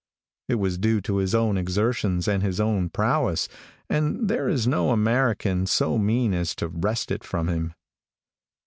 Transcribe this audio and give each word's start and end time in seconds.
It 0.49 0.55
was 0.55 0.79
due 0.79 0.99
to 1.01 1.17
his 1.17 1.35
own 1.35 1.59
exertions 1.59 2.27
and 2.27 2.41
his 2.41 2.59
own 2.59 2.89
prowess, 2.89 3.47
and 3.87 4.27
there 4.27 4.49
is 4.49 4.65
no 4.65 4.89
American 4.89 5.67
so 5.67 5.99
mean 5.99 6.33
as 6.33 6.55
to 6.55 6.69
wrest 6.69 7.11
it 7.11 7.23
from 7.23 7.47
him. 7.49 7.75